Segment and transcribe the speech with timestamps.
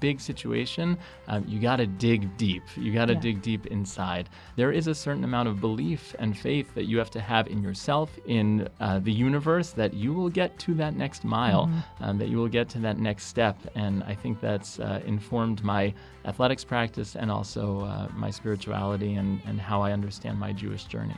[0.00, 0.98] big situation,
[1.28, 2.62] um, you got to dig deep.
[2.76, 3.20] You got to Yeah.
[3.20, 4.28] dig deep inside.
[4.56, 7.62] There is a certain amount of belief and faith that you have to have in
[7.62, 12.28] yourself, in uh, the universe, that you will get to that next mile, um, that
[12.28, 13.56] you will get to that next step.
[13.74, 15.92] And I think that's uh, informed my
[16.24, 21.16] athletics practice and also uh, my spirituality and, and how I understand my Jewish journey.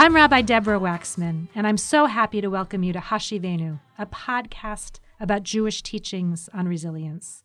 [0.00, 5.00] I'm Rabbi Deborah Waxman, and I'm so happy to welcome you to Hashivenu, a podcast
[5.18, 7.42] about Jewish teachings on resilience.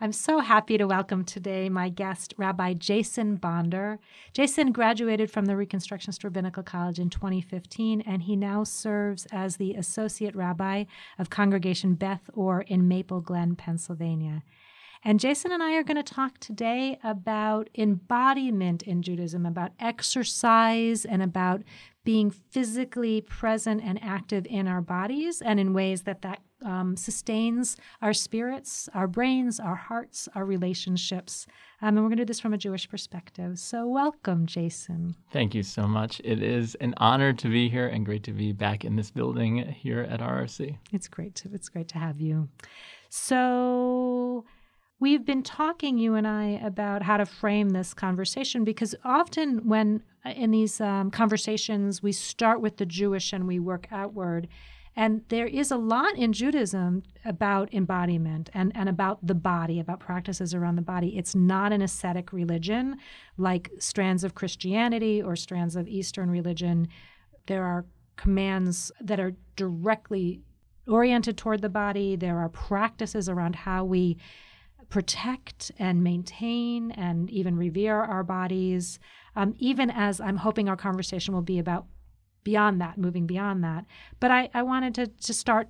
[0.00, 4.00] I'm so happy to welcome today my guest, Rabbi Jason Bonder.
[4.32, 9.74] Jason graduated from the Reconstructionist Rabbinical College in 2015, and he now serves as the
[9.74, 10.86] Associate Rabbi
[11.20, 14.42] of Congregation Beth Or in Maple Glen, Pennsylvania.
[15.04, 21.04] And Jason and I are going to talk today about embodiment in Judaism, about exercise
[21.04, 21.62] and about
[22.04, 27.76] being physically present and active in our bodies and in ways that that um, sustains
[28.00, 31.46] our spirits, our brains, our hearts, our relationships.
[31.80, 33.58] Um, and we're going to do this from a Jewish perspective.
[33.58, 35.16] So, welcome, Jason.
[35.32, 36.20] Thank you so much.
[36.22, 39.58] It is an honor to be here and great to be back in this building
[39.58, 40.78] here at RRC.
[40.92, 42.48] It's great to it's great to have you.
[43.08, 44.44] So
[45.02, 50.00] we've been talking you and I about how to frame this conversation because often when
[50.24, 54.46] uh, in these um, conversations we start with the Jewish and we work outward.
[54.94, 59.98] And there is a lot in Judaism about embodiment and, and about the body, about
[59.98, 61.18] practices around the body.
[61.18, 62.96] It's not an ascetic religion
[63.36, 66.86] like strands of Christianity or strands of Eastern religion.
[67.46, 70.42] There are commands that are directly
[70.86, 72.14] oriented toward the body.
[72.14, 74.16] There are practices around how we
[74.92, 78.98] protect and maintain and even revere our bodies,
[79.34, 81.86] um, even as I'm hoping our conversation will be about
[82.44, 83.86] beyond that, moving beyond that.
[84.20, 85.68] But I, I wanted to, to start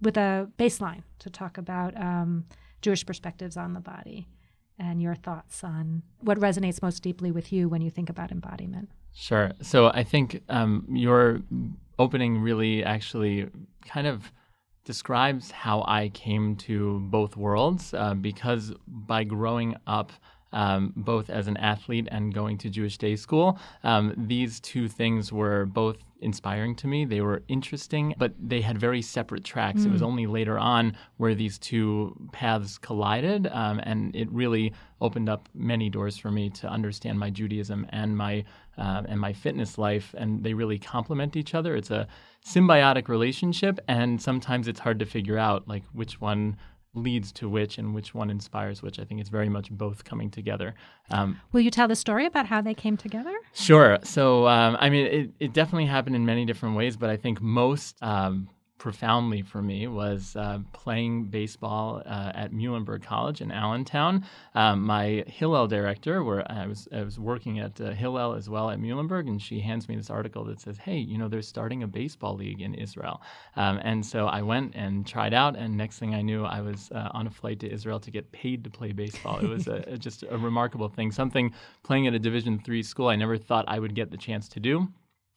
[0.00, 2.44] with a baseline to talk about um,
[2.80, 4.28] Jewish perspectives on the body
[4.78, 8.88] and your thoughts on what resonates most deeply with you when you think about embodiment.
[9.12, 9.50] Sure.
[9.62, 11.40] So I think um, your
[11.98, 13.48] opening really actually
[13.84, 14.30] kind of
[14.84, 20.12] describes how I came to both worlds uh, because by growing up
[20.52, 25.32] um, both as an athlete and going to Jewish day school, um, these two things
[25.32, 27.04] were both inspiring to me.
[27.04, 29.84] They were interesting, but they had very separate tracks.
[29.84, 35.28] It was only later on where these two paths collided, um, and it really opened
[35.28, 38.44] up many doors for me to understand my Judaism and my
[38.76, 41.76] uh, and my fitness life, and they really complement each other.
[41.76, 42.06] It's a
[42.46, 46.56] symbiotic relationship, and sometimes it's hard to figure out like which one
[46.94, 48.98] leads to which and which one inspires which.
[48.98, 50.74] I think it's very much both coming together.
[51.10, 53.32] Um, Will you tell the story about how they came together?
[53.52, 53.98] Sure.
[54.02, 57.40] So, um, I mean, it, it definitely happened in many different ways, but I think
[57.40, 58.48] most um,
[58.80, 64.24] profoundly for me was uh, playing baseball uh, at Muhlenberg College in Allentown.
[64.54, 68.70] Um, my Hillel director, where I was, I was working at uh, Hillel as well
[68.70, 71.82] at Muhlenberg, and she hands me this article that says, "Hey, you know, they're starting
[71.82, 73.20] a baseball league in Israel."
[73.54, 76.90] Um, and so I went and tried out, and next thing I knew, I was
[76.92, 79.38] uh, on a flight to Israel to get paid to play baseball.
[79.38, 81.12] It was a, a- just a remarkable thing.
[81.12, 81.52] Something
[81.82, 84.60] playing at a Division three school I never thought I would get the chance to
[84.60, 84.88] do.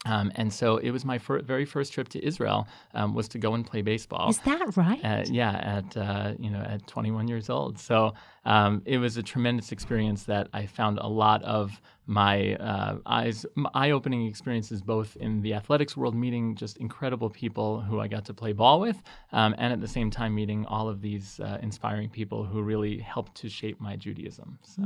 [0.05, 3.37] Um, and so it was my fir- very first trip to Israel um, was to
[3.37, 4.29] go and play baseball.
[4.29, 5.03] Is that right?
[5.03, 7.79] Uh, yeah, at uh, you know at 21 years old.
[7.79, 8.13] So
[8.45, 13.45] um, it was a tremendous experience that I found a lot of my uh, eyes
[13.73, 18.33] eye-opening experiences both in the athletics world, meeting just incredible people who I got to
[18.33, 22.09] play ball with, um, and at the same time meeting all of these uh, inspiring
[22.09, 24.59] people who really helped to shape my Judaism.
[24.63, 24.83] So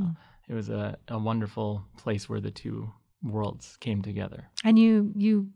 [0.48, 2.92] it was a, a wonderful place where the two
[3.24, 4.50] worlds came together.
[4.64, 5.50] And you you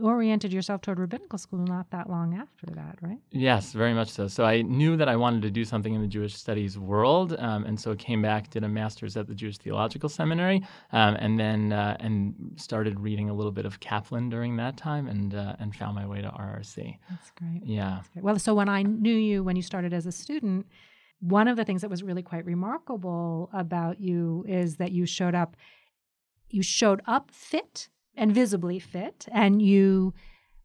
[0.00, 3.18] oriented yourself toward rabbinical school not that long after that, right?
[3.30, 4.26] Yes, very much so.
[4.28, 7.64] So I knew that I wanted to do something in the Jewish studies world, um,
[7.64, 11.72] and so came back, did a master's at the Jewish Theological Seminary, um, and then
[11.72, 15.74] uh, and started reading a little bit of Kaplan during that time, and uh, and
[15.74, 16.98] found my way to RRC.
[17.10, 17.62] That's great.
[17.64, 18.02] Yeah.
[18.16, 20.66] Well, so when I knew you when you started as a student,
[21.20, 25.34] one of the things that was really quite remarkable about you is that you showed
[25.34, 25.56] up
[26.52, 30.14] you showed up fit and visibly fit and you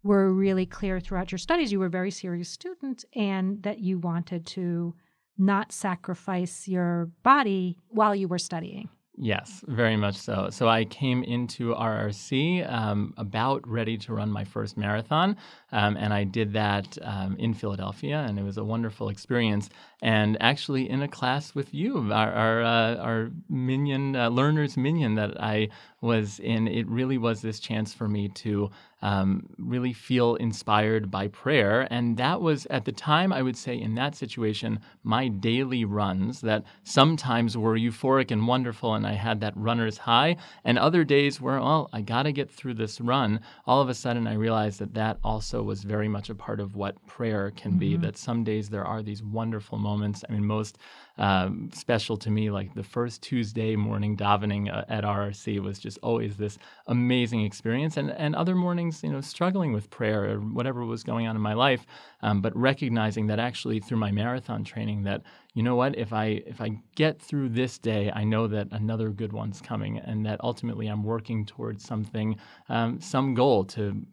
[0.03, 3.97] were really clear throughout your studies you were a very serious student and that you
[3.97, 4.93] wanted to
[5.37, 8.89] not sacrifice your body while you were studying.
[9.19, 10.49] Yes, very much so.
[10.51, 15.37] So I came into RRC um, about ready to run my first marathon,
[15.71, 19.71] um, and I did that um, in Philadelphia, and it was a wonderful experience.
[20.03, 25.15] And actually, in a class with you, our our, uh, our minyan uh, learners minyan
[25.15, 28.69] that I was in, it really was this chance for me to
[29.01, 33.79] um, really feel inspired by prayer, and that was at the time I would say
[33.79, 39.41] in that situation my daily runs that sometimes were euphoric and wonderful, and I had
[39.41, 43.39] that runner's high, and other days where well I got to get through this run.
[43.65, 46.75] All of a sudden, I realized that that also was very much a part of
[46.75, 47.97] what prayer can be.
[47.97, 50.23] That some days there are these wonderful moments.
[50.27, 50.77] I mean, most
[51.17, 55.97] um, special to me, like the first Tuesday morning davening uh, at RRC was just
[56.03, 56.57] always this
[56.87, 61.27] amazing experience, and and other mornings, you know, struggling with prayer or whatever was going
[61.27, 61.85] on in my life,
[62.21, 65.21] um, but recognizing that actually through my marathon training, that
[65.53, 69.09] you know what, if I if I get through this day, I know that another
[69.09, 72.37] good one's coming, and that ultimately I'm working towards something,
[72.69, 74.05] um, some goal to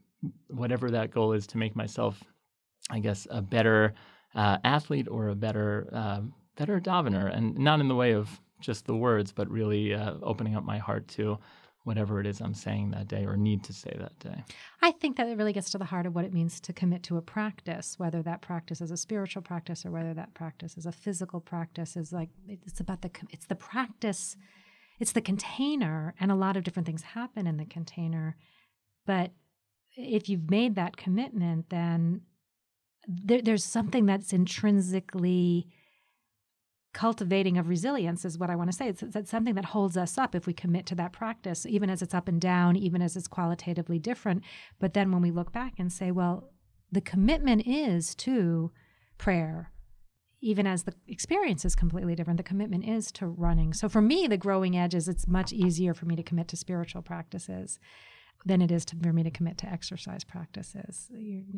[0.49, 2.23] whatever that goal is to make myself,
[2.91, 3.95] I guess, a better
[4.35, 6.21] uh, athlete or a better uh,
[6.57, 10.57] better davener, and not in the way of just the words, but really uh, opening
[10.57, 11.39] up my heart to
[11.85, 14.43] whatever it is I'm saying that day or need to say that day.
[14.83, 17.03] I think that it really gets to the heart of what it means to commit
[17.05, 20.87] to a practice, whether that practice is a spiritual practice or whether that practice is
[20.87, 21.97] a physical practice.
[21.97, 24.37] Is like it's about the it's the practice,
[24.99, 28.37] it's the container, and a lot of different things happen in the container.
[29.07, 29.33] But
[29.97, 32.23] if you've made that commitment, then
[33.07, 35.69] there, there's something that's intrinsically
[36.95, 38.89] cultivating of resilience is what I want to say.
[38.89, 42.01] It's, it's something that holds us up if we commit to that practice, even as
[42.01, 44.43] it's up and down, even as it's qualitatively different.
[44.79, 46.51] But then when we look back and say, well,
[46.91, 48.71] the commitment is to
[49.19, 49.73] prayer,
[50.41, 53.73] even as the experience is completely different, the commitment is to running.
[53.73, 56.57] So for me, the growing edge is it's much easier for me to commit to
[56.57, 57.79] spiritual practices
[58.45, 61.11] than it is to, for me to commit to exercise practices.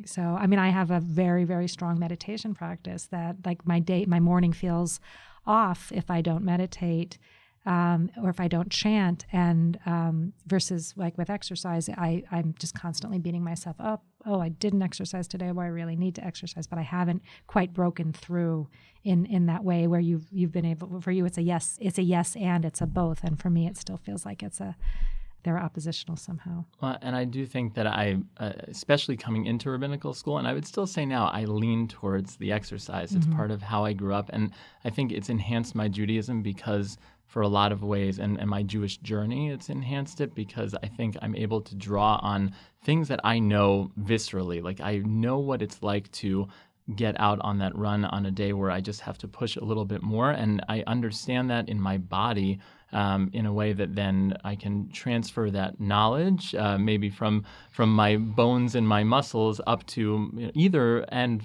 [0.05, 4.07] So, I mean, I have a very, very strong meditation practice that, like, my day,
[4.07, 5.01] my morning feels
[5.47, 7.19] off if I don't meditate
[7.67, 9.27] um, or if I don't chant.
[9.33, 14.05] And um, versus like with exercise, I, I'm just constantly beating myself up.
[14.25, 15.53] Oh, I didn't exercise today.
[15.53, 18.69] Well, I really need to exercise, but I haven't quite broken through
[19.05, 21.01] in in that way where you've you've been able.
[21.01, 23.23] For you, it's a yes, it's a yes, and it's a both.
[23.23, 24.77] And for me, it still feels like it's a
[25.47, 26.65] they're oppositional somehow.
[26.83, 30.53] Well, and I do think that I, uh, especially coming into rabbinical school, and I
[30.53, 33.15] would still say now, I lean towards the exercise.
[33.15, 34.29] It's part of how I grew up.
[34.33, 34.51] And
[34.85, 38.65] I think it's enhanced my Judaism because, for a lot of ways, and, and my
[38.65, 42.53] Jewish journey, it's enhanced it because I think I'm able to draw on
[42.83, 44.61] things that I know viscerally.
[44.61, 46.49] Like, I know what it's like to
[46.97, 49.65] get out on that run on a day where I just have to push a
[49.65, 50.33] little bit more.
[50.33, 52.59] And I understand that in my body
[52.93, 57.95] um, in a way that then I can transfer that knowledge, uh, maybe from from
[57.95, 61.43] my bones and my muscles up to either and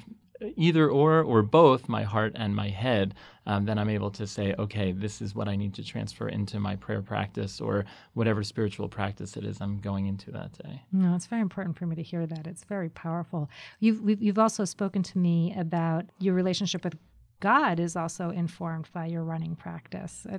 [0.56, 3.14] either or or both my heart and my head.
[3.48, 6.60] Um, then I'm able to say, okay, this is what I need to transfer into
[6.60, 10.84] my prayer practice or whatever spiritual practice it is I'm going into that day.
[10.92, 12.46] No, it's very important for me to hear that.
[12.46, 13.50] It's very powerful.
[13.80, 16.98] You've you've also spoken to me about your relationship with
[17.40, 20.26] God is also informed by your running practice.
[20.32, 20.38] Uh,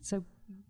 [0.00, 0.22] So,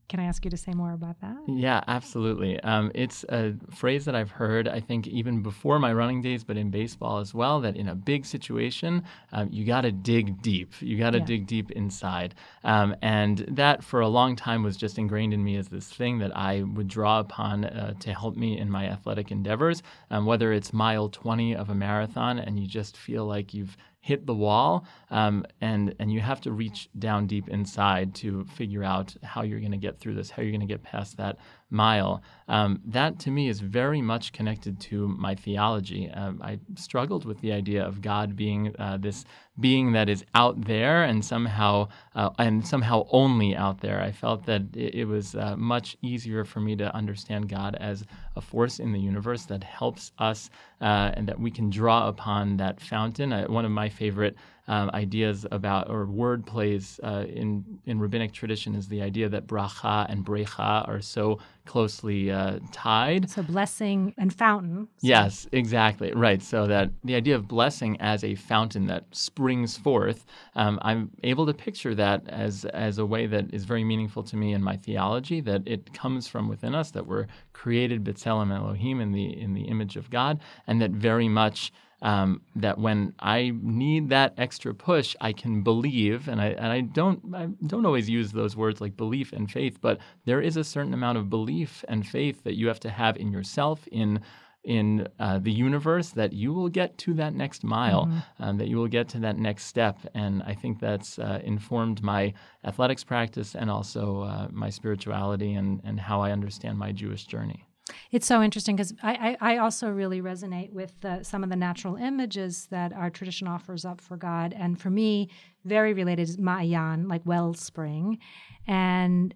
[0.09, 1.37] can I ask you to say more about that?
[1.49, 2.61] Yeah, absolutely.
[2.61, 6.57] Um, it's a phrase that I've heard, I think, even before my running days, but
[6.57, 10.75] in baseball as well, that in a big situation, um, you got to dig deep.
[10.81, 11.25] You got to Yeah.
[11.25, 12.37] dig deep inside.
[12.63, 16.19] Um, and that for a long time was just ingrained in me as this thing
[16.19, 20.53] that I would draw upon uh, to help me in my athletic endeavors, um, whether
[20.53, 24.87] it's mile 20 of a marathon and you just feel like you've hit the wall
[25.11, 29.59] um, and and you have to reach down deep inside to figure out how you're
[29.59, 31.37] going to get through this how you're going to get past that
[31.71, 32.23] mile.
[32.49, 36.09] Um, that to me is very much connected to my theology.
[36.11, 39.25] Um, i struggled with the idea of god being uh, this
[39.59, 44.01] being that is out there and somehow uh, and somehow only out there.
[44.01, 48.05] I felt that it, it was uh, much easier for me to understand god as
[48.37, 52.59] a force in the universe that helps us uh, and that we can draw upon
[52.59, 53.33] that fountain.
[53.33, 54.37] Uh, one of my favorite
[54.69, 59.47] um, ideas about or word plays uh, in in rabbinic tradition is the idea that
[59.47, 63.29] bracha and brecha are so closely uh, tied.
[63.29, 64.87] So, blessing and fountain.
[64.99, 66.13] So- Yes, exactly.
[66.13, 66.41] Right.
[66.43, 71.45] So that the idea of blessing as a fountain that springs forth, um, I'm able
[71.47, 74.77] to picture that as as a way that is very meaningful to me in my
[74.77, 75.41] theology.
[75.41, 76.91] That it comes from within us.
[76.93, 81.29] That we're created b'tselem Elohim in the in the image of God, and that very
[81.29, 86.67] much um, that when I need that extra push, I can believe, and I and
[86.67, 90.57] I don't I don't always use those words like belief and faith, but there is
[90.57, 94.21] a certain amount of belief and faith that you have to have in yourself in
[94.67, 98.11] in uh, the universe that you will get to that next mile,
[98.41, 99.97] um, that you will get to that next step.
[100.13, 102.35] And I think that's uh, informed my
[102.65, 107.65] athletics practice and also uh, my spirituality and, and how I understand my Jewish journey.
[108.11, 111.57] It's so interesting because I, I, I also really resonate with uh, some of the
[111.57, 114.55] natural images that our tradition offers up for God.
[114.57, 115.31] And for me,
[115.65, 118.19] very related is Ma'ayan, like wellspring.
[118.67, 119.35] And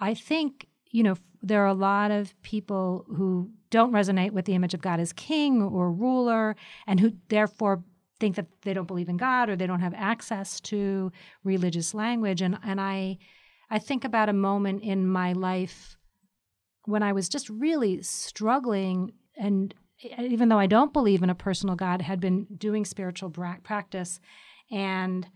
[0.00, 4.54] I think, you know, there are a lot of people who don't resonate with the
[4.54, 6.56] image of God as king or ruler
[6.86, 7.82] and who therefore
[8.18, 11.10] think that they don't believe in God or they don't have access to
[11.42, 12.42] religious language.
[12.42, 13.18] And, and I,
[13.70, 15.96] I think about a moment in my life
[16.90, 21.34] when I was just really struggling, and eh, even though I don't believe in a
[21.34, 24.20] personal God, had been doing spiritual practice
[24.70, 25.26] and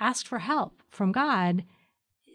[0.00, 1.64] asked for help from God,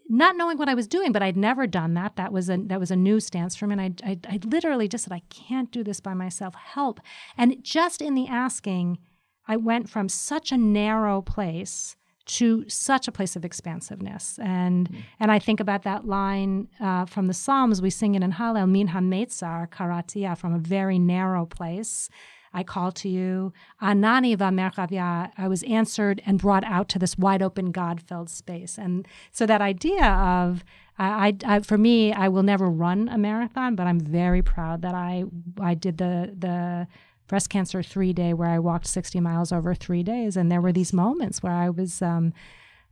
[0.10, 2.16] not knowing what I was doing, but I'd never done that.
[2.16, 4.88] That was a that was a new stance for me, and I I, I literally
[4.88, 6.56] just said, I can't do this by myself.
[6.56, 7.02] Help!
[7.38, 9.00] And just in the asking,
[9.48, 11.98] I went from such a narrow place
[12.28, 14.40] to such a place of expansiveness.
[14.42, 17.82] And and I think about that line uh, from the Psalms.
[17.82, 22.10] We sing it in Hallel, Min HaMetzar Karatia, from a very narrow place.
[22.54, 23.54] I call to you.
[23.82, 25.32] Anani v'merchavia.
[25.38, 28.78] I was answered and brought out to this wide open, God filled space.
[28.78, 30.64] And so that idea of,
[30.98, 34.96] I, I, for me, I will never run a marathon, but I'm very proud that
[34.96, 35.26] I,
[35.60, 36.88] I did the, the,
[37.28, 40.38] breast cancer three day where I walked 60 miles over three days.
[40.38, 42.34] And there were these moments where I was, um,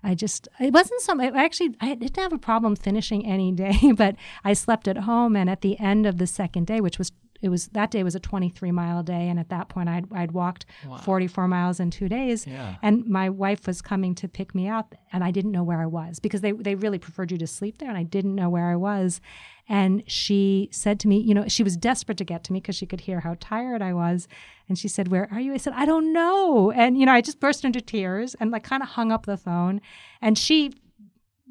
[0.03, 3.91] I just, it wasn't some, I actually, I didn't have a problem finishing any day,
[3.95, 5.35] but I slept at home.
[5.35, 7.11] And at the end of the second day, which was,
[7.41, 9.29] it was, that day was a 23 mile day.
[9.29, 10.65] And at that point, I'd, I'd walked
[11.03, 12.47] 44 miles in two days.
[12.47, 12.75] Yeah.
[12.81, 15.85] And my wife was coming to pick me up, and I didn't know where I
[15.85, 18.69] was because they, they really preferred you to sleep there, and I didn't know where
[18.69, 19.21] I was.
[19.67, 22.75] And she said to me, you know, she was desperate to get to me because
[22.75, 24.27] she could hear how tired I was.
[24.69, 25.53] And she said, Where are you?
[25.53, 26.71] I said, I don't know.
[26.71, 29.37] And, you know, I just burst into tears and like kind of hung up the
[29.37, 29.81] phone.
[30.21, 30.73] And she,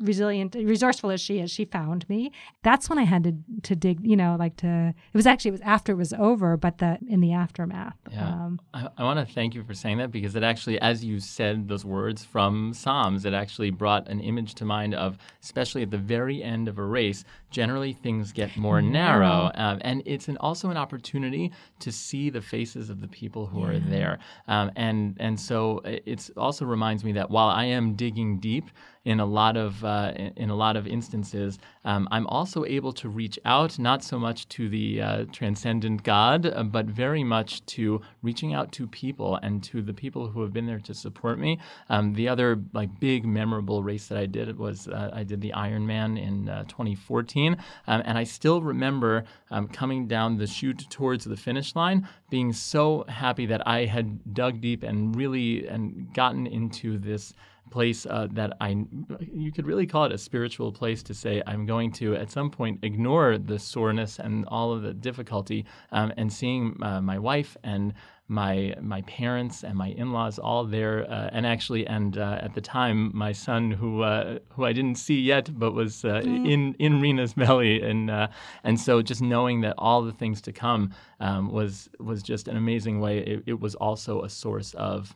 [0.01, 2.33] resilient, resourceful as she is, she found me.
[2.63, 4.95] That's when I had to to dig, you know, like to.
[5.13, 7.97] It was actually it was after it was over, but the in the aftermath.
[8.11, 8.29] Yeah.
[8.29, 11.21] Um, I, I want to thank you for saying that because it actually, as you
[11.21, 15.91] said those words from Psalms, it actually brought an image to mind of, especially at
[15.91, 20.37] the very end of a race, generally things get more narrow, um, and it's an,
[20.39, 23.69] also an opportunity to see the faces of the people who yeah.
[23.69, 24.19] are there.
[24.49, 28.71] Um, and and so uh, it also reminds me that while I am digging deep
[29.05, 33.09] in a lot of uh, in a lot of instances, um, I'm also able to
[33.09, 38.01] reach out not so much to the uh, transcendent God, uh, but very much to
[38.23, 41.59] reaching out to people and to the people who have been there to support me.
[41.89, 45.53] Um, the other like big memorable race that I did was uh, I did the
[45.55, 47.44] Ironman in uh, 2014.
[47.53, 52.53] Um, and I still remember um, coming down the chute towards the finish line, being
[52.53, 57.35] so happy that I had dug deep and really and gotten into this
[57.71, 58.85] place uh, that I,
[59.21, 62.51] you could really call it a spiritual place to say, I'm going to at some
[62.51, 67.57] point ignore the soreness and all of the difficulty um, and seeing uh, my wife
[67.65, 67.95] and
[68.27, 72.61] my my parents and my in-laws all there uh, and actually and uh, at the
[72.61, 77.03] time my son who uh, who I didn't see yet but was uh, in in
[77.03, 78.29] Rena's belly and uh,
[78.63, 82.57] and so just knowing that all the things to come um, was was just an
[82.57, 83.19] amazing way.
[83.19, 85.15] It, it was also a source of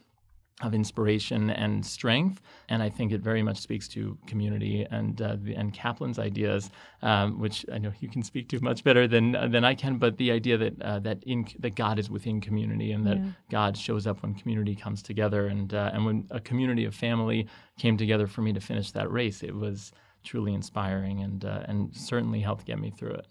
[0.62, 5.36] of inspiration and strength, and I think it very much speaks to community and uh,
[5.40, 6.70] the, and Kaplan's ideas,
[7.02, 9.98] um, which I know you can speak to much better than than I can.
[9.98, 13.18] But the idea that uh, that in that God is within community and that
[13.50, 17.46] God shows up when community comes together, and uh, and when a community of family
[17.78, 19.92] came together for me to finish that race, it was
[20.24, 23.26] truly inspiring and uh, and certainly helped get me through it.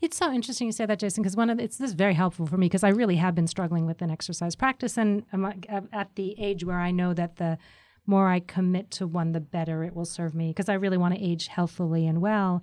[0.00, 2.46] It's so interesting you say that, Jason, because one of it's this is very helpful
[2.46, 5.44] for me because I really have been struggling with an exercise practice, and I'm
[5.92, 7.58] at the age where I know that the
[8.06, 11.14] more I commit to one, the better it will serve me because I really want
[11.14, 12.62] to age healthily and well.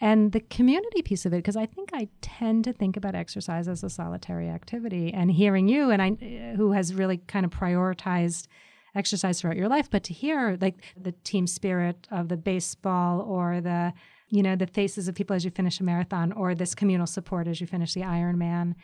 [0.00, 3.66] And the community piece of it, because I think I tend to think about exercise
[3.66, 5.12] as a solitary activity.
[5.12, 8.46] And hearing you, and I, who has really kind of prioritized
[8.94, 13.60] exercise throughout your life, but to hear like the team spirit of the baseball or
[13.60, 13.94] the
[14.28, 17.46] you know the faces of people as you finish a marathon or this communal support
[17.46, 18.74] as you finish the Ironman.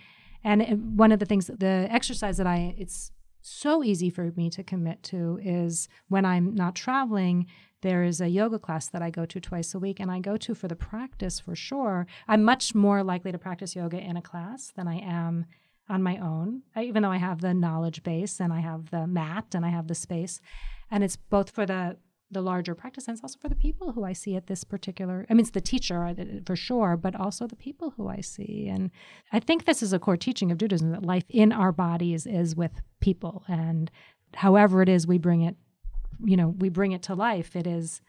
[0.44, 4.62] And one of the things, the exercise that I, it's so easy for me to
[4.62, 7.46] commit to is when I'm not traveling,
[7.82, 10.37] there is a yoga class that I go to twice a week and I go
[10.37, 12.06] to for the practice for sure.
[12.28, 15.46] I'm much more likely to practice yoga in a class than I am
[15.88, 19.06] on my own, I, even though I have the knowledge base and I have the
[19.06, 20.40] mat and I have the space.
[20.90, 21.96] And it's both for the
[22.33, 25.27] the larger practice and it's also for the people who I see at this particular.
[25.29, 26.15] I mean, it's the teacher uh,
[26.47, 28.69] for sure, but also the people who I see.
[28.69, 28.91] And
[29.33, 32.57] I think this is a core teaching of Judaism that life in our bodies is
[32.57, 33.91] with people, and
[34.35, 35.57] however it is we bring it,
[36.25, 37.55] you know, we bring it to life.
[37.55, 38.01] It is,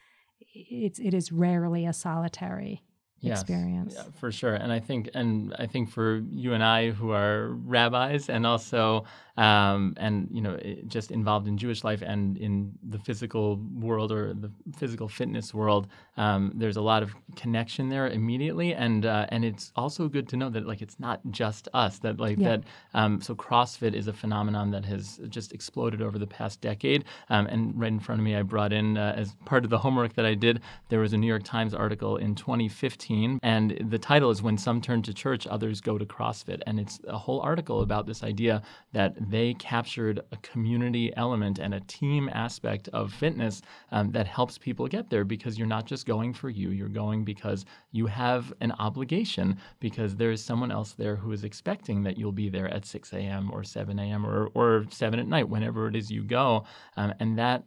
[0.53, 2.83] it's it is rarely a solitary
[3.23, 3.93] Yes, experience.
[3.95, 4.53] Yeah, for sure.
[4.53, 9.05] And I think, and I think for you and I, who are rabbis, and also,
[9.37, 14.33] um, and you know, just involved in Jewish life and in the physical world or
[14.33, 15.87] the physical fitness world,
[16.17, 20.37] um, there's a lot of connection there immediately, and uh, and it's also good to
[20.37, 21.99] know that like it's not just us.
[21.99, 22.49] That like Yeah.
[22.57, 22.63] that.
[22.93, 27.05] Um, so CrossFit is a phenomenon that has just exploded over the past decade.
[27.29, 29.77] Um, and right in front of me, I brought in uh, as part of the
[29.79, 33.12] homework that I did, there was a New York Times article in 2015,
[33.43, 36.99] and the title is "When Some Turn to Church, Others Go to CrossFit," and it's
[37.07, 42.29] a whole article about this idea that they captured a community element and a team
[42.33, 46.49] aspect of fitness um, that helps people get there because you're not just going for
[46.49, 51.31] you, you're going because you have an obligation because there is someone else there who
[51.31, 53.51] is expecting that you'll be there at 6 a.m.
[53.51, 54.25] or 7 a.m.
[54.25, 56.65] or or 7 at night, whenever it is you go,
[56.97, 57.63] um, and that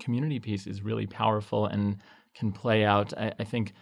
[0.00, 1.98] community piece is really powerful and
[2.34, 3.12] can play out.
[3.16, 3.72] I, I think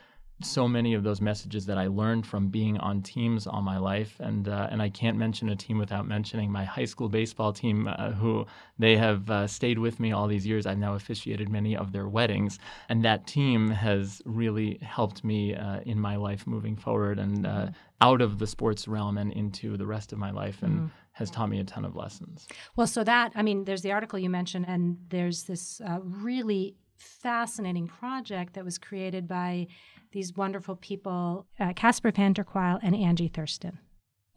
[0.42, 4.16] so many of those messages that I learned from being on teams all my life,
[4.20, 7.88] and uh, and I can't mention a team without mentioning my high school baseball team,
[7.88, 8.46] uh, who
[8.78, 10.66] they have uh, stayed with me all these years.
[10.66, 15.80] I've now officiated many of their weddings, and that team has really helped me uh,
[15.80, 17.66] in my life moving forward and uh,
[18.00, 21.48] out of the sports realm and into the rest of my life, and has taught
[21.48, 22.46] me a ton of lessons.
[22.76, 26.76] Well, so that, I mean, there's the article you mentioned, and there's this uh, really
[26.96, 29.66] fascinating project that was created by
[30.12, 33.78] these wonderful people, uh, Casper van der Kuile and Angie Thurston.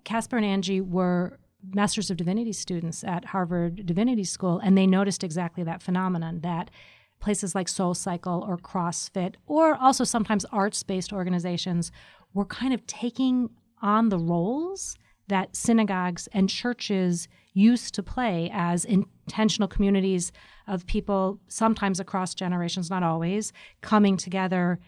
[0.04, 1.40] Casper and Angie were
[1.74, 6.72] Masters of Divinity students at Harvard Divinity School, and they noticed exactly that phenomenon that
[7.20, 11.92] places like Soul Cycle or CrossFit, or also sometimes arts based organizations,
[12.34, 13.50] were kind of taking
[13.82, 14.98] on the roles
[15.28, 20.32] that synagogues and churches used to play as intentional communities
[20.68, 24.80] of people, sometimes across generations, not always, coming together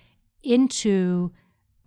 [0.44, 1.32] into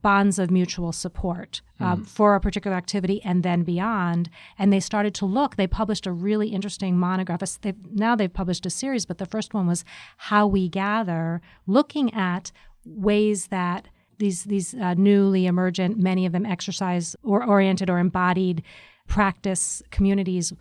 [0.03, 4.31] bonds of mutual support um, for a particular activity and then beyond.
[4.57, 5.57] And they started to look.
[5.57, 7.41] They published a really interesting monograph.
[7.61, 9.85] They've, now they've published a series, but the first one was
[10.17, 12.53] "How We Gather," looking at
[12.85, 13.89] ways that
[14.19, 18.63] these these uh, newly emergent, many of them exercise or oriented or embodied
[19.09, 20.53] practice communities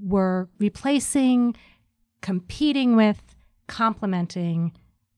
[0.00, 1.54] were replacing,
[2.20, 3.34] competing with,
[3.66, 4.72] complementing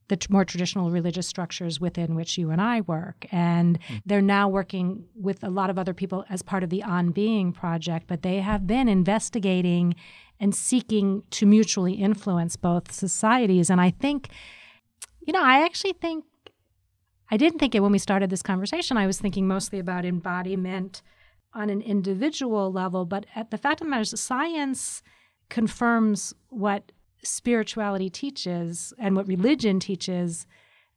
[0.08, 3.26] the t- more traditional religious structures within which you and I work.
[3.32, 3.96] And hmm.
[4.04, 7.52] they're now working with a lot of other people as part of the On Being
[7.52, 9.94] project, but they have been investigating
[10.40, 13.70] and seeking to mutually influence both societies.
[13.70, 14.28] And I think,
[15.20, 16.24] you know, I actually think,
[17.30, 18.96] I didn't think it when we started this conversation.
[18.96, 21.02] I was thinking mostly about embodiment
[21.54, 25.02] on an individual level, but at the fact of the matter is, science
[25.48, 26.92] confirms what
[27.24, 30.46] spirituality teaches and what religion teaches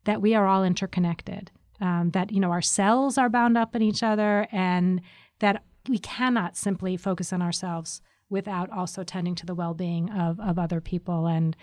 [0.05, 1.51] that we are all interconnected.
[1.79, 4.99] Um, that you know our cells are bound up in each other and
[5.39, 10.59] that we cannot simply focus on ourselves without also tending to the well-being of, of
[10.59, 11.27] other people.
[11.27, 11.55] And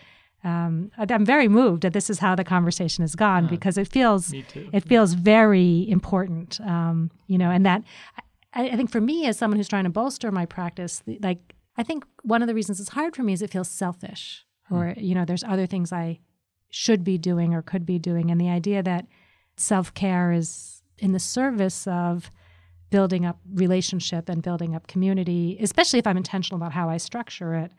[0.45, 4.33] um, I'm very moved that this is how the conversation has gone because it feels
[4.73, 7.83] it feels very important, um, you know, and that
[8.53, 11.83] I, I think for me as someone who's trying to bolster my practice, like I
[11.83, 14.75] think one of the reasons it's hard for me is it feels selfish, Hmm.
[14.75, 16.21] or you know, there's other things I
[16.71, 19.07] should be doing or could be doing, and the idea that
[19.57, 22.31] self care is in the service of
[22.91, 27.55] building up relationship and building up community, especially if I'm intentional about how I structure
[27.55, 27.73] it.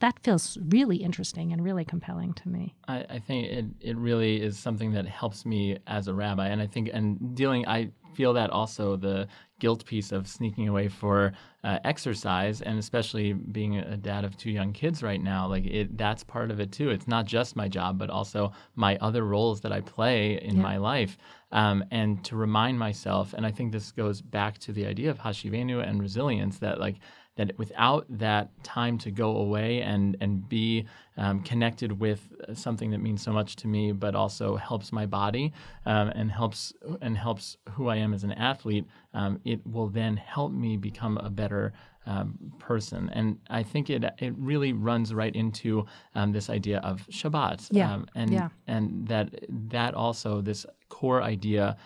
[0.00, 2.74] That feels really interesting and really compelling to me.
[2.88, 6.48] I, I think it, it really is something that helps me as a rabbi.
[6.48, 9.28] And I think, and dealing, I feel that also the
[9.60, 11.32] guilt piece of sneaking away for
[11.64, 15.96] uh, exercise, and especially being a dad of two young kids right now, like it,
[15.96, 16.90] that's part of it too.
[16.90, 20.62] It's not just my job, but also my other roles that I play in Yeah.
[20.62, 21.16] my life.
[21.52, 25.18] Um, and to remind myself, and I think this goes back to the idea of
[25.18, 26.96] Hashivenu and resilience that like,
[27.36, 30.84] that without that time to go away and and be
[31.16, 32.20] um, connected with
[32.54, 35.52] something that means so much to me, but also helps my body
[35.86, 40.16] um, and helps and helps who I am as an athlete, um, it will then
[40.16, 41.72] help me become a better
[42.06, 43.10] um, person.
[43.12, 47.68] And I think it it really runs right into um, this idea of Shabbat.
[47.70, 48.48] Yeah, Um, and yeah.
[48.66, 49.28] and that
[49.70, 51.76] that also this core idea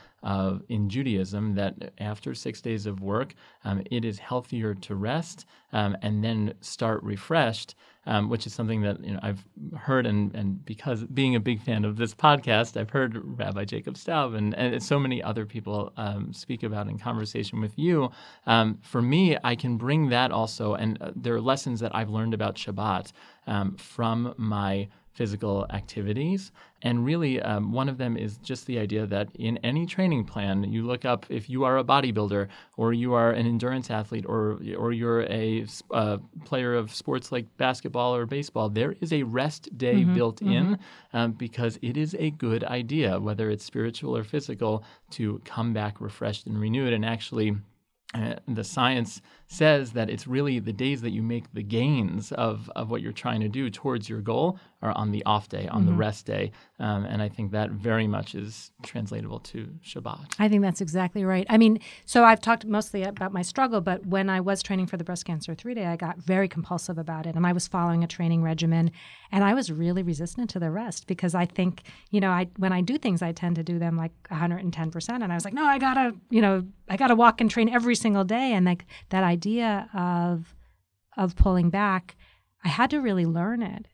[0.69, 3.35] in Judaism that after six days of work,
[3.65, 7.75] um, it is healthier to rest um, and then start refreshed.
[8.09, 9.45] Um, which is something that you know I've
[9.77, 13.97] heard, and, and because being a big fan of this podcast, I've heard Rabbi Jacob
[13.97, 18.12] Staub and, and so many other people um, speak about in conversation with you.
[18.47, 22.09] Um, for me, I can bring that also, and uh, there are lessons that I've
[22.09, 23.11] learned about Shabbat
[23.49, 26.52] um, from my physical activities.
[26.83, 30.62] And really, um, one of them is just the idea that in any training plan,
[30.64, 34.59] you look up if you are a bodybuilder or you are an endurance athlete or
[34.76, 39.76] or you're a uh, player of sports like basketball or baseball, there is a rest
[39.79, 40.79] day built in
[41.14, 46.00] um, because it is a good idea, whether it's spiritual or physical, to come back
[46.00, 46.92] refreshed and renewed.
[46.92, 47.57] And actually,
[48.14, 52.70] uh, the science says that it's really the days that you make the gains of,
[52.74, 55.85] of what you're trying to do towards your goal are on the off day, on
[55.87, 56.53] the rest day.
[56.79, 60.35] Um, and I think that very much is translatable to Shabbat.
[60.38, 61.46] I think that's exactly right.
[61.49, 64.96] I mean, so I've talked mostly about my struggle, but when I was training for
[64.96, 67.35] the breast cancer three day, I got very compulsive about it.
[67.35, 68.90] And I was following a training regimen
[69.33, 72.72] and I was really resistant to the rest because I think, you know, I when
[72.72, 75.09] I do things, I tend to do them like 110%.
[75.09, 77.96] And I was like, no, I gotta, you know, I gotta walk and train every
[77.96, 78.53] single day.
[78.53, 80.55] And like that idea of
[81.16, 82.16] of pulling back,
[82.64, 83.87] I had to really learn it.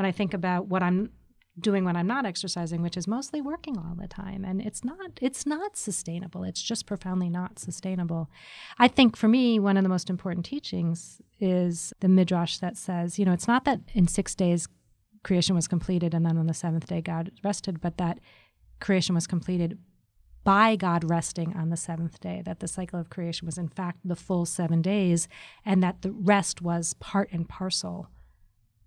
[0.00, 1.10] When I think about what I'm
[1.58, 4.46] doing when I'm not exercising, which is mostly working all the time.
[4.46, 6.42] And it's not it's not sustainable.
[6.42, 8.30] It's just profoundly not sustainable.
[8.78, 13.18] I think for me, one of the most important teachings is the midrash that says,
[13.18, 14.68] you know, it's not that in six days
[15.22, 18.20] creation was completed and then on the seventh day God rested, but that
[18.80, 19.76] creation was completed
[20.44, 23.98] by God resting on the seventh day, that the cycle of creation was in fact
[24.02, 25.28] the full seven days,
[25.62, 28.08] and that the rest was part and parcel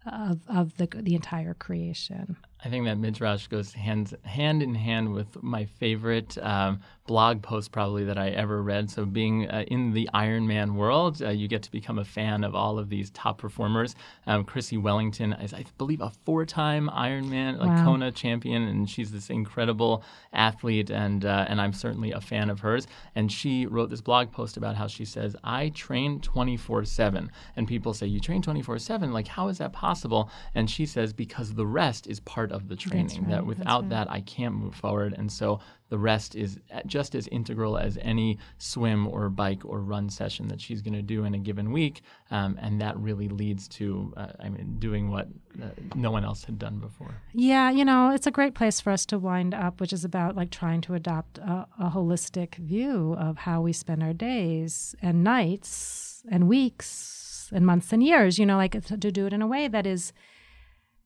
[0.05, 2.37] of, of the, the entire creation.
[2.65, 7.73] I think that midrash goes hand hand in hand with my favorite um, blog post
[7.73, 8.89] probably that I ever read.
[8.89, 12.55] So being uh, in the Ironman world, uh, you get to become a fan of
[12.55, 13.95] all of these top performers.
[14.25, 17.83] Um, Chrissie Wellington is, I believe, a four-time Ironman like Wow.
[17.83, 22.61] Kona champion, and she's this incredible athlete, and uh, and I'm certainly a fan of
[22.61, 22.87] hers.
[23.15, 27.93] And she wrote this blog post about how she says, "I train 24/7," and people
[27.93, 29.11] say, "You train 24/7?
[29.11, 32.75] Like how is that possible?" And she says, "Because the rest is part of the
[32.75, 33.23] training.
[33.23, 33.89] right, that without right.
[33.89, 38.39] that, I can't move forward." And so the rest is just as integral as any
[38.57, 42.01] swim or bike or run session that she's going to do in a given week,
[42.31, 45.27] um, and that really leads to, uh, I mean, doing what
[45.61, 47.21] uh, no one else had done before.
[47.33, 50.35] Yeah, you know, it's a great place for us to wind up, which is about
[50.35, 55.23] like trying to adopt a, a holistic view of how we spend our days and
[55.23, 59.41] nights and weeks and months and years, you know, like to to do it in
[59.41, 60.11] a way that is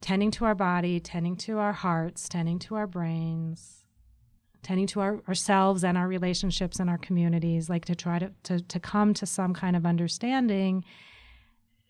[0.02, 3.84] tending to our body, tending to our hearts, tending to our brains,
[4.62, 8.60] tending to our, ourselves and our relationships and our communities, like to try to, to,
[8.60, 10.84] to come to some kind of understanding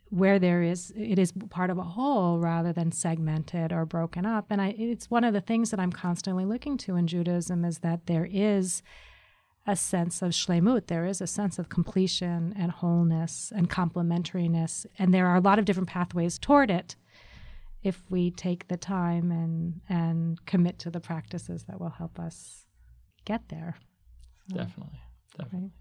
[0.09, 4.45] where there is it is part of a whole rather than segmented or broken up.
[4.49, 7.79] And I, it's one of the things that i'm constantly looking to in judaism is
[7.79, 8.81] that there is
[9.65, 15.13] a sense of shlemut there is a sense of completion and wholeness and complementariness and
[15.13, 16.95] there are a lot of different pathways toward it
[17.87, 22.65] if we take the time and and commit to the practices that will help us
[23.25, 23.75] get there
[24.53, 24.99] Definitely,
[25.37, 25.71] definitely.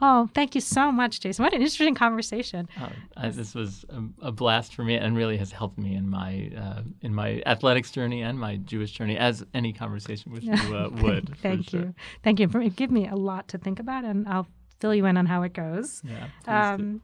[0.00, 4.28] oh thank you so much jason what an interesting conversation Um, I, this was a,
[4.28, 7.90] a blast for me, and really has helped me in my uh, in my athletics
[7.90, 11.24] journey and my Jewish journey, as any conversation with you uh, would.
[11.38, 11.80] Thank sure.
[11.80, 11.94] you.
[12.24, 12.48] Thank you.
[12.48, 14.46] For, give me a lot to think about, and I'll
[14.80, 16.02] fill you in on how it goes.
[16.04, 16.26] Yeah.
[16.46, 17.00] Um,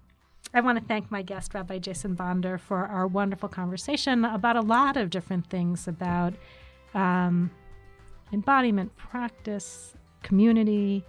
[0.54, 4.60] I want to thank my guest, Rabbi Jason Bonder, for our wonderful conversation about a
[4.60, 6.34] lot of different things about
[6.94, 7.50] um,
[8.32, 11.04] embodiment, practice, community,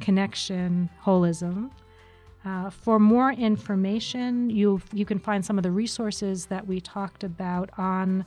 [0.00, 1.70] connection, holism.
[2.44, 7.22] Uh, for more information, you you can find some of the resources that we talked
[7.24, 8.24] about on